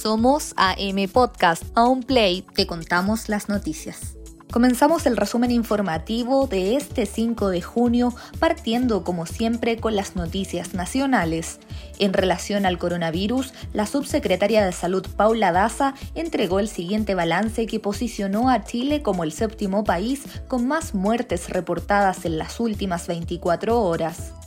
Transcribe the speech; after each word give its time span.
Somos 0.00 0.54
AM 0.56 1.08
Podcast. 1.12 1.64
A 1.74 1.88
un 1.88 2.04
play 2.04 2.42
te 2.54 2.68
contamos 2.68 3.28
las 3.28 3.48
noticias. 3.48 4.16
Comenzamos 4.52 5.06
el 5.06 5.16
resumen 5.16 5.50
informativo 5.50 6.46
de 6.46 6.76
este 6.76 7.04
5 7.04 7.48
de 7.48 7.62
junio 7.62 8.14
partiendo 8.38 9.02
como 9.02 9.26
siempre 9.26 9.78
con 9.78 9.96
las 9.96 10.14
noticias 10.14 10.72
nacionales. 10.72 11.58
En 11.98 12.12
relación 12.12 12.64
al 12.64 12.78
coronavirus, 12.78 13.52
la 13.72 13.86
subsecretaria 13.86 14.64
de 14.64 14.70
Salud 14.70 15.04
Paula 15.16 15.50
Daza 15.50 15.94
entregó 16.14 16.60
el 16.60 16.68
siguiente 16.68 17.16
balance 17.16 17.66
que 17.66 17.80
posicionó 17.80 18.50
a 18.50 18.62
Chile 18.62 19.02
como 19.02 19.24
el 19.24 19.32
séptimo 19.32 19.82
país 19.82 20.22
con 20.46 20.68
más 20.68 20.94
muertes 20.94 21.50
reportadas 21.50 22.24
en 22.24 22.38
las 22.38 22.60
últimas 22.60 23.08
24 23.08 23.82
horas. 23.82 24.37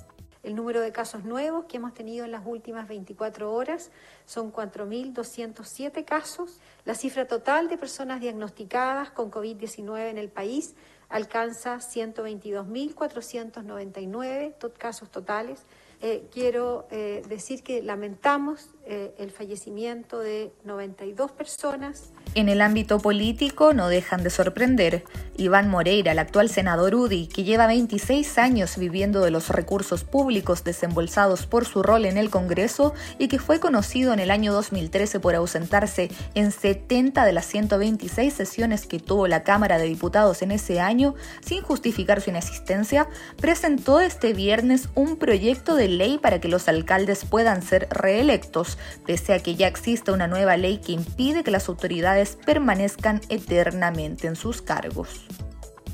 El 0.43 0.55
número 0.55 0.81
de 0.81 0.91
casos 0.91 1.23
nuevos 1.23 1.65
que 1.65 1.77
hemos 1.77 1.93
tenido 1.93 2.25
en 2.25 2.31
las 2.31 2.43
últimas 2.45 2.87
24 2.87 3.53
horas 3.53 3.91
son 4.25 4.51
4.207 4.51 6.03
casos. 6.03 6.59
La 6.83 6.95
cifra 6.95 7.27
total 7.27 7.69
de 7.69 7.77
personas 7.77 8.21
diagnosticadas 8.21 9.11
con 9.11 9.29
COVID-19 9.29 10.09
en 10.09 10.17
el 10.17 10.29
país 10.29 10.73
alcanza 11.09 11.77
122.499 11.77 14.55
casos 14.77 15.11
totales. 15.11 15.63
Eh, 16.01 16.27
quiero 16.31 16.87
eh, 16.89 17.21
decir 17.29 17.61
que 17.61 17.83
lamentamos 17.83 18.71
eh, 18.85 19.13
el 19.17 19.31
fallecimiento 19.31 20.19
de 20.19 20.51
92 20.63 21.31
personas 21.31 22.11
en 22.33 22.47
el 22.47 22.61
ámbito 22.61 22.99
político 22.99 23.73
no 23.73 23.89
dejan 23.89 24.23
de 24.23 24.29
sorprender. 24.29 25.03
Iván 25.35 25.69
Moreira, 25.69 26.13
el 26.13 26.19
actual 26.19 26.49
senador 26.49 26.95
UDI, 26.95 27.27
que 27.27 27.43
lleva 27.43 27.67
26 27.67 28.37
años 28.37 28.77
viviendo 28.77 29.21
de 29.21 29.31
los 29.31 29.49
recursos 29.49 30.05
públicos 30.05 30.63
desembolsados 30.63 31.45
por 31.45 31.65
su 31.65 31.83
rol 31.83 32.05
en 32.05 32.17
el 32.17 32.29
Congreso 32.29 32.93
y 33.17 33.27
que 33.27 33.39
fue 33.39 33.59
conocido 33.59 34.13
en 34.13 34.19
el 34.19 34.31
año 34.31 34.53
2013 34.53 35.19
por 35.19 35.35
ausentarse 35.35 36.09
en 36.33 36.53
70 36.53 37.25
de 37.25 37.33
las 37.33 37.45
126 37.47 38.33
sesiones 38.33 38.85
que 38.85 38.99
tuvo 38.99 39.27
la 39.27 39.43
Cámara 39.43 39.77
de 39.77 39.85
Diputados 39.85 40.41
en 40.41 40.51
ese 40.51 40.79
año, 40.79 41.15
sin 41.41 41.61
justificar 41.63 42.21
su 42.21 42.29
inexistencia, 42.29 43.09
presentó 43.41 43.99
este 43.99 44.33
viernes 44.33 44.87
un 44.95 45.17
proyecto 45.17 45.75
de 45.75 45.89
ley 45.89 46.17
para 46.17 46.39
que 46.39 46.47
los 46.47 46.69
alcaldes 46.69 47.25
puedan 47.25 47.61
ser 47.61 47.89
reelectos, 47.89 48.70
pese 49.05 49.33
a 49.33 49.39
que 49.39 49.55
ya 49.55 49.67
existe 49.67 50.11
una 50.11 50.27
nueva 50.27 50.57
ley 50.57 50.79
que 50.79 50.91
impide 50.91 51.43
que 51.43 51.51
las 51.51 51.69
autoridades 51.69 52.37
permanezcan 52.45 53.21
eternamente 53.29 54.27
en 54.27 54.35
sus 54.35 54.61
cargos. 54.61 55.25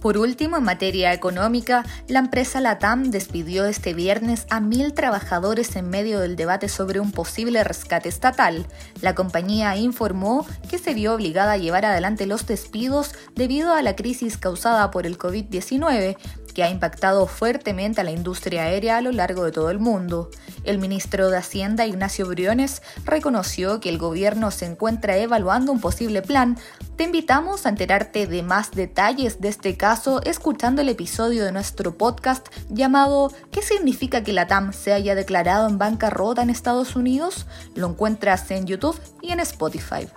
Por 0.02 0.18
último, 0.18 0.58
en 0.58 0.64
materia 0.64 1.12
económica, 1.12 1.84
la 2.08 2.20
empresa 2.20 2.62
LATAM 2.62 3.06
despidió 3.06 3.66
este 3.66 3.94
viernes 3.94 4.46
a 4.50 4.60
mil 4.60 4.94
trabajadores 4.94 5.76
en 5.76 5.90
medio 5.90 6.20
del 6.20 6.36
debate 6.36 6.70
sobre 6.70 7.00
un 7.00 7.12
posible 7.12 7.64
rescate 7.64 8.08
estatal. 8.08 8.68
La 9.02 9.16
compañía 9.16 9.76
informó 9.76 10.46
que 10.70 10.78
se 10.78 10.94
vio 10.94 11.16
obligada 11.16 11.54
a 11.54 11.58
llevar 11.58 11.86
adelante 11.86 12.28
los 12.28 12.46
despidos 12.46 13.16
debido 13.36 13.74
a 13.74 13.82
la 13.82 13.96
crisis 13.96 14.38
causada 14.38 14.92
por 14.92 15.08
el 15.08 15.18
COVID-19, 15.18 16.16
que 16.58 16.64
ha 16.64 16.72
impactado 16.72 17.28
fuertemente 17.28 18.02
a 18.02 18.04
la 18.04 18.10
industria 18.10 18.64
aérea 18.64 18.98
a 18.98 19.02
lo 19.02 19.12
largo 19.12 19.44
de 19.44 19.52
todo 19.52 19.70
el 19.70 19.78
mundo. 19.78 20.32
El 20.64 20.80
ministro 20.80 21.30
de 21.30 21.38
Hacienda, 21.38 21.86
Ignacio 21.86 22.26
Briones, 22.26 22.82
reconoció 23.06 23.80
que 23.80 23.90
el 23.90 24.00
gobierno 24.00 24.50
se 24.50 24.66
encuentra 24.66 25.18
evaluando 25.18 25.72
un 25.72 25.80
posible 25.80 26.24
plan. 26.24 26.58
Te 26.96 27.04
invitamos 27.04 27.68
a 27.68 27.70
enterarte 27.70 28.26
de 28.26 28.42
más 28.42 28.72
detalles 28.72 29.40
de 29.40 29.50
este 29.50 29.78
caso 29.78 30.20
escuchando 30.24 30.82
el 30.82 30.90
episodio 30.90 31.46
de 31.46 31.52
nuestro 31.52 31.96
podcast 31.96 32.48
llamado 32.70 33.32
¿Qué 33.52 33.62
significa 33.62 34.24
que 34.24 34.34
la 34.34 34.48
TAM 34.48 34.74
se 34.74 34.94
haya 34.94 35.14
declarado 35.14 35.70
en 35.70 35.78
bancarrota 35.78 36.42
en 36.42 36.50
Estados 36.50 36.96
Unidos? 36.96 37.46
Lo 37.76 37.86
encuentras 37.86 38.50
en 38.50 38.66
YouTube 38.66 39.00
y 39.22 39.32
en 39.32 39.42
Spotify. 39.42 40.08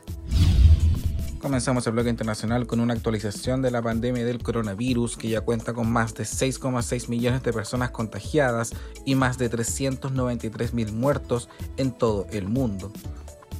Comenzamos 1.40 1.86
el 1.86 1.94
bloque 1.94 2.10
internacional 2.10 2.66
con 2.66 2.80
una 2.80 2.92
actualización 2.92 3.62
de 3.62 3.70
la 3.70 3.80
pandemia 3.80 4.26
del 4.26 4.42
coronavirus 4.42 5.16
que 5.16 5.30
ya 5.30 5.40
cuenta 5.40 5.72
con 5.72 5.90
más 5.90 6.14
de 6.14 6.24
6,6 6.24 7.08
millones 7.08 7.42
de 7.42 7.50
personas 7.54 7.92
contagiadas 7.92 8.74
y 9.06 9.14
más 9.14 9.38
de 9.38 9.48
393 9.48 10.74
mil 10.74 10.92
muertos 10.92 11.48
en 11.78 11.92
todo 11.92 12.26
el 12.30 12.46
mundo. 12.46 12.92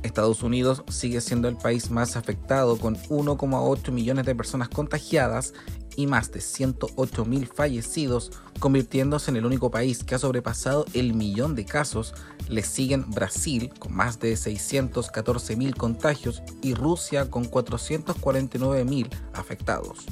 Estados 0.03 0.43
Unidos 0.43 0.83
sigue 0.88 1.21
siendo 1.21 1.49
el 1.49 1.56
país 1.56 1.91
más 1.91 2.16
afectado 2.16 2.77
con 2.78 2.97
1,8 2.97 3.91
millones 3.93 4.27
de 4.27 4.34
personas 4.34 4.69
contagiadas 4.69 5.53
y 5.97 6.06
más 6.06 6.31
de 6.33 6.41
108 6.41 7.25
mil 7.25 7.47
fallecidos, 7.47 8.33
convirtiéndose 8.59 9.31
en 9.31 9.37
el 9.37 9.47
único 9.47 9.71
país 9.71 10.03
que 10.05 10.15
ha 10.15 10.19
sobrepasado 10.19 10.87
el 10.94 11.15
millón 11.15 11.55
de 11.55 11.65
casos. 11.65 12.15
Le 12.49 12.62
siguen 12.62 13.10
Brasil 13.10 13.71
con 13.78 13.94
más 13.94 14.19
de 14.19 14.37
614 14.37 15.56
mil 15.56 15.75
contagios 15.75 16.43
y 16.62 16.75
Rusia 16.75 17.31
con 17.31 17.44
449 17.44 18.84
mil 18.84 19.10
afectados. 19.34 20.06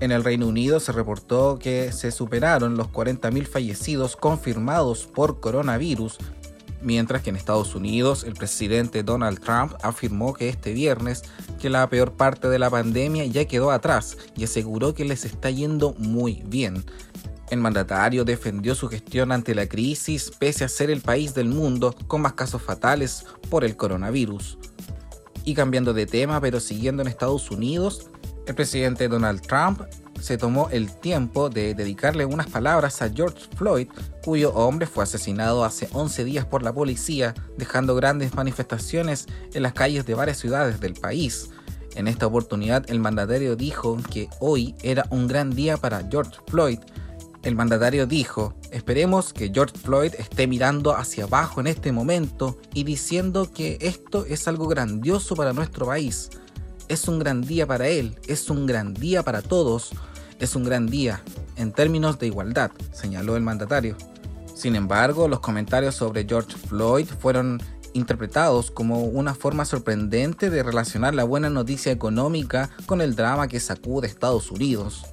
En 0.00 0.12
el 0.12 0.24
Reino 0.24 0.46
Unido 0.46 0.80
se 0.80 0.92
reportó 0.92 1.58
que 1.58 1.92
se 1.92 2.10
superaron 2.10 2.76
los 2.76 2.88
40.000 2.88 3.46
fallecidos 3.46 4.16
confirmados 4.16 5.06
por 5.06 5.40
coronavirus 5.40 6.16
mientras 6.82 7.22
que 7.22 7.30
en 7.30 7.36
Estados 7.36 7.74
Unidos 7.74 8.24
el 8.24 8.34
presidente 8.34 9.02
Donald 9.02 9.40
Trump 9.40 9.74
afirmó 9.82 10.34
que 10.34 10.48
este 10.48 10.72
viernes 10.72 11.22
que 11.60 11.70
la 11.70 11.88
peor 11.88 12.12
parte 12.12 12.48
de 12.48 12.58
la 12.58 12.70
pandemia 12.70 13.24
ya 13.26 13.44
quedó 13.46 13.70
atrás 13.70 14.16
y 14.36 14.44
aseguró 14.44 14.94
que 14.94 15.04
les 15.04 15.24
está 15.24 15.50
yendo 15.50 15.94
muy 15.98 16.42
bien. 16.46 16.84
El 17.50 17.58
mandatario 17.58 18.24
defendió 18.24 18.74
su 18.74 18.88
gestión 18.88 19.32
ante 19.32 19.54
la 19.54 19.66
crisis 19.66 20.30
pese 20.38 20.64
a 20.64 20.68
ser 20.68 20.88
el 20.90 21.00
país 21.00 21.34
del 21.34 21.48
mundo 21.48 21.94
con 22.06 22.22
más 22.22 22.34
casos 22.34 22.62
fatales 22.62 23.24
por 23.48 23.64
el 23.64 23.76
coronavirus. 23.76 24.56
Y 25.44 25.54
cambiando 25.54 25.92
de 25.92 26.06
tema, 26.06 26.40
pero 26.40 26.60
siguiendo 26.60 27.02
en 27.02 27.08
Estados 27.08 27.50
Unidos, 27.50 28.10
el 28.46 28.54
presidente 28.54 29.08
Donald 29.08 29.40
Trump 29.40 29.80
se 30.20 30.38
tomó 30.38 30.68
el 30.70 30.94
tiempo 30.94 31.50
de 31.50 31.74
dedicarle 31.74 32.24
unas 32.24 32.48
palabras 32.48 33.02
a 33.02 33.10
George 33.10 33.40
Floyd, 33.56 33.88
cuyo 34.22 34.52
hombre 34.52 34.86
fue 34.86 35.04
asesinado 35.04 35.64
hace 35.64 35.88
11 35.92 36.24
días 36.24 36.44
por 36.44 36.62
la 36.62 36.72
policía, 36.72 37.34
dejando 37.56 37.94
grandes 37.94 38.34
manifestaciones 38.34 39.26
en 39.54 39.62
las 39.62 39.72
calles 39.72 40.06
de 40.06 40.14
varias 40.14 40.38
ciudades 40.38 40.80
del 40.80 40.94
país. 40.94 41.50
En 41.96 42.06
esta 42.06 42.26
oportunidad, 42.26 42.88
el 42.88 43.00
mandatario 43.00 43.56
dijo 43.56 43.96
que 44.10 44.28
hoy 44.38 44.74
era 44.82 45.06
un 45.10 45.26
gran 45.26 45.50
día 45.50 45.76
para 45.76 46.06
George 46.08 46.36
Floyd. 46.46 46.78
El 47.42 47.56
mandatario 47.56 48.06
dijo, 48.06 48.54
esperemos 48.70 49.32
que 49.32 49.50
George 49.52 49.76
Floyd 49.76 50.14
esté 50.18 50.46
mirando 50.46 50.94
hacia 50.94 51.24
abajo 51.24 51.60
en 51.60 51.66
este 51.66 51.90
momento 51.90 52.58
y 52.74 52.84
diciendo 52.84 53.50
que 53.52 53.78
esto 53.80 54.24
es 54.26 54.46
algo 54.46 54.68
grandioso 54.68 55.34
para 55.34 55.52
nuestro 55.52 55.86
país. 55.86 56.30
Es 56.88 57.08
un 57.08 57.18
gran 57.18 57.40
día 57.40 57.66
para 57.66 57.88
él, 57.88 58.16
es 58.26 58.50
un 58.50 58.66
gran 58.66 58.94
día 58.94 59.22
para 59.22 59.42
todos, 59.42 59.92
es 60.40 60.56
un 60.56 60.64
gran 60.64 60.86
día 60.86 61.22
en 61.56 61.72
términos 61.72 62.18
de 62.18 62.26
igualdad, 62.26 62.70
señaló 62.92 63.36
el 63.36 63.42
mandatario. 63.42 63.96
Sin 64.54 64.74
embargo, 64.74 65.28
los 65.28 65.40
comentarios 65.40 65.94
sobre 65.94 66.26
George 66.26 66.56
Floyd 66.56 67.06
fueron 67.06 67.62
interpretados 67.92 68.70
como 68.70 69.04
una 69.04 69.34
forma 69.34 69.64
sorprendente 69.64 70.50
de 70.50 70.62
relacionar 70.62 71.14
la 71.14 71.24
buena 71.24 71.50
noticia 71.50 71.92
económica 71.92 72.70
con 72.86 73.00
el 73.00 73.16
drama 73.16 73.48
que 73.48 73.60
sacude 73.60 74.06
Estados 74.06 74.50
Unidos. 74.50 75.06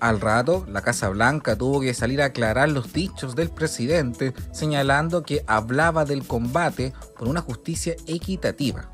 Al 0.00 0.20
rato, 0.20 0.64
la 0.66 0.80
Casa 0.80 1.10
Blanca 1.10 1.56
tuvo 1.56 1.80
que 1.80 1.92
salir 1.92 2.22
a 2.22 2.26
aclarar 2.26 2.70
los 2.70 2.92
dichos 2.92 3.36
del 3.36 3.50
presidente, 3.50 4.32
señalando 4.50 5.24
que 5.24 5.44
hablaba 5.46 6.06
del 6.06 6.26
combate 6.26 6.94
por 7.18 7.28
una 7.28 7.42
justicia 7.42 7.96
equitativa. 8.06 8.90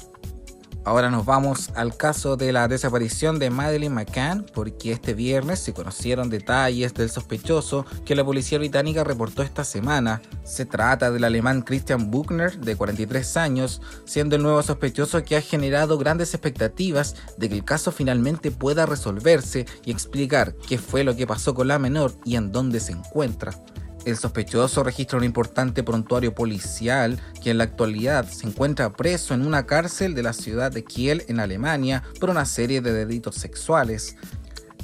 Ahora 0.86 1.10
nos 1.10 1.26
vamos 1.26 1.70
al 1.74 1.96
caso 1.96 2.36
de 2.36 2.52
la 2.52 2.68
desaparición 2.68 3.40
de 3.40 3.50
Madeleine 3.50 3.92
McCann, 3.92 4.46
porque 4.54 4.92
este 4.92 5.14
viernes 5.14 5.58
se 5.58 5.74
conocieron 5.74 6.30
detalles 6.30 6.94
del 6.94 7.10
sospechoso 7.10 7.84
que 8.04 8.14
la 8.14 8.24
policía 8.24 8.58
británica 8.58 9.02
reportó 9.02 9.42
esta 9.42 9.64
semana. 9.64 10.22
Se 10.44 10.64
trata 10.64 11.10
del 11.10 11.24
alemán 11.24 11.62
Christian 11.62 12.08
Buchner, 12.12 12.60
de 12.60 12.76
43 12.76 13.36
años, 13.36 13.82
siendo 14.04 14.36
el 14.36 14.44
nuevo 14.44 14.62
sospechoso 14.62 15.24
que 15.24 15.36
ha 15.36 15.40
generado 15.40 15.98
grandes 15.98 16.32
expectativas 16.34 17.16
de 17.36 17.48
que 17.48 17.56
el 17.56 17.64
caso 17.64 17.90
finalmente 17.90 18.52
pueda 18.52 18.86
resolverse 18.86 19.66
y 19.84 19.90
explicar 19.90 20.54
qué 20.68 20.78
fue 20.78 21.02
lo 21.02 21.16
que 21.16 21.26
pasó 21.26 21.52
con 21.52 21.66
la 21.66 21.80
menor 21.80 22.12
y 22.24 22.36
en 22.36 22.52
dónde 22.52 22.78
se 22.78 22.92
encuentra. 22.92 23.60
El 24.06 24.16
sospechoso 24.16 24.84
registra 24.84 25.18
un 25.18 25.24
importante 25.24 25.82
prontuario 25.82 26.32
policial 26.32 27.20
que 27.42 27.50
en 27.50 27.58
la 27.58 27.64
actualidad 27.64 28.28
se 28.28 28.46
encuentra 28.46 28.92
preso 28.92 29.34
en 29.34 29.44
una 29.44 29.66
cárcel 29.66 30.14
de 30.14 30.22
la 30.22 30.32
ciudad 30.32 30.70
de 30.70 30.84
Kiel 30.84 31.24
en 31.26 31.40
Alemania 31.40 32.04
por 32.20 32.30
una 32.30 32.44
serie 32.44 32.80
de 32.80 32.92
delitos 32.92 33.34
sexuales. 33.34 34.14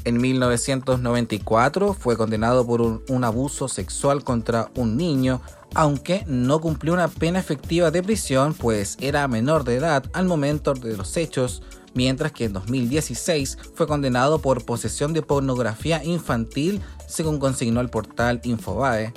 En 0.03 0.21
1994 0.21 1.95
fue 1.95 2.17
condenado 2.17 2.67
por 2.67 2.81
un, 2.81 3.05
un, 3.09 3.23
abuso 3.23 3.69
sexual 3.69 4.25
contra 4.25 4.73
un 4.75 4.97
niño, 4.97 5.41
aunque 5.73 6.25
no 6.27 6.61
cumplió 6.61 6.93
una 6.93 7.07
pena 7.07 7.39
efectiva 7.39 7.93
de 7.93 8.03
prisión, 8.03 8.55
pues 8.55 8.97
era 9.01 9.29
menor 9.29 9.63
de 9.63 9.77
edad 9.77 10.05
al 10.15 10.25
momento 10.25 10.75
de 10.75 10.97
los 10.97 11.17
hechos, 11.17 11.63
mientras 11.95 12.33
que 12.33 12.45
en 12.45 12.53
2016 12.53 13.59
fue 13.75 13.87
condenado 13.87 14.41
por 14.41 14.65
posesión 14.65 15.13
de 15.13 15.23
pornografía 15.23 16.03
infantil 16.05 16.81
según 17.07 17.39
consignó 17.39 17.81
el 17.81 17.91
portal 17.91 18.41
Infobae. 18.45 19.13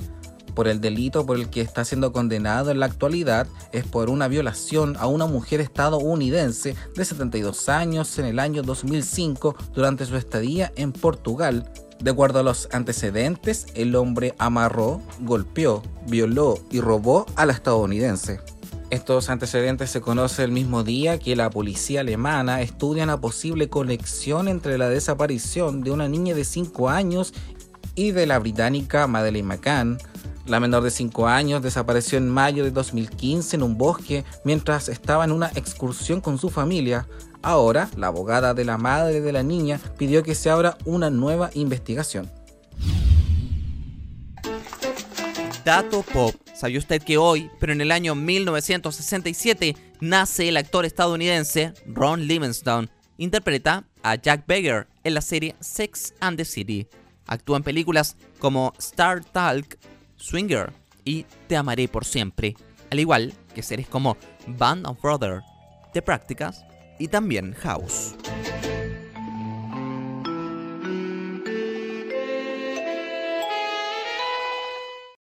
por 0.54 0.68
el 0.68 0.80
delito 0.80 1.26
por 1.26 1.36
el 1.36 1.50
que 1.50 1.60
está 1.60 1.84
siendo 1.84 2.12
condenado 2.12 2.70
en 2.70 2.80
la 2.80 2.86
actualidad 2.86 3.46
es 3.72 3.84
por 3.84 4.08
una 4.08 4.26
violación 4.26 4.96
a 4.98 5.06
una 5.06 5.26
mujer 5.26 5.60
estadounidense 5.60 6.74
de 6.94 7.04
72 7.04 7.68
años 7.68 8.18
en 8.18 8.24
el 8.24 8.38
año 8.38 8.62
2005 8.62 9.54
durante 9.74 10.06
su 10.06 10.16
estadía 10.16 10.72
en 10.76 10.92
Portugal. 10.92 11.70
De 12.00 12.10
acuerdo 12.10 12.40
a 12.40 12.42
los 12.42 12.68
antecedentes, 12.72 13.66
el 13.74 13.96
hombre 13.96 14.34
amarró, 14.38 15.00
golpeó, 15.20 15.82
violó 16.06 16.58
y 16.70 16.80
robó 16.80 17.26
a 17.36 17.46
la 17.46 17.52
estadounidense. 17.52 18.40
Estos 18.90 19.30
antecedentes 19.30 19.90
se 19.90 20.00
conocen 20.00 20.44
el 20.44 20.52
mismo 20.52 20.84
día 20.84 21.18
que 21.18 21.34
la 21.34 21.50
policía 21.50 22.00
alemana 22.00 22.62
estudia 22.62 23.02
una 23.02 23.20
posible 23.20 23.68
conexión 23.68 24.46
entre 24.46 24.78
la 24.78 24.88
desaparición 24.88 25.82
de 25.82 25.90
una 25.90 26.08
niña 26.08 26.36
de 26.36 26.44
5 26.44 26.88
años 26.88 27.34
y 27.96 28.12
de 28.12 28.26
la 28.26 28.38
británica 28.38 29.08
Madeleine 29.08 29.48
McCann. 29.48 29.98
La 30.46 30.60
menor 30.60 30.84
de 30.84 30.92
5 30.92 31.26
años 31.26 31.62
desapareció 31.62 32.18
en 32.18 32.30
mayo 32.30 32.62
de 32.62 32.70
2015 32.70 33.56
en 33.56 33.64
un 33.64 33.76
bosque 33.76 34.24
mientras 34.44 34.88
estaba 34.88 35.24
en 35.24 35.32
una 35.32 35.50
excursión 35.56 36.20
con 36.20 36.38
su 36.38 36.48
familia. 36.48 37.08
Ahora, 37.42 37.88
la 37.96 38.06
abogada 38.06 38.54
de 38.54 38.64
la 38.64 38.78
madre 38.78 39.20
de 39.20 39.32
la 39.32 39.42
niña 39.42 39.80
pidió 39.98 40.22
que 40.22 40.36
se 40.36 40.48
abra 40.48 40.78
una 40.84 41.10
nueva 41.10 41.50
investigación. 41.54 42.30
Dato 45.64 46.02
Pop. 46.02 46.45
¿Sabía 46.56 46.78
usted 46.78 47.02
que 47.02 47.18
hoy, 47.18 47.50
pero 47.60 47.74
en 47.74 47.82
el 47.82 47.92
año 47.92 48.14
1967, 48.14 49.76
nace 50.00 50.48
el 50.48 50.56
actor 50.56 50.86
estadounidense 50.86 51.74
Ron 51.84 52.26
Livingstone? 52.26 52.88
Interpreta 53.18 53.84
a 54.02 54.14
Jack 54.14 54.46
Beggar 54.46 54.88
en 55.04 55.12
la 55.12 55.20
serie 55.20 55.54
Sex 55.60 56.14
and 56.18 56.38
the 56.38 56.46
City. 56.46 56.88
Actúa 57.26 57.58
en 57.58 57.62
películas 57.62 58.16
como 58.38 58.72
Star 58.78 59.22
Talk, 59.22 59.78
Swinger 60.16 60.72
y 61.04 61.26
Te 61.46 61.56
amaré 61.56 61.88
por 61.88 62.06
siempre, 62.06 62.56
al 62.90 63.00
igual 63.00 63.34
que 63.54 63.62
series 63.62 63.88
como 63.88 64.16
Band 64.46 64.86
of 64.86 65.02
Brothers, 65.02 65.44
The 65.92 66.00
Practicas 66.00 66.64
y 66.98 67.08
también 67.08 67.52
House. 67.52 68.15